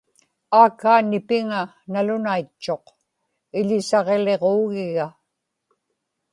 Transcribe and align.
aakaa 0.61 0.99
nipiŋa 1.09 1.61
nalunaitchuq; 1.91 2.83
iḷisaġiliġuugiga 3.59 5.07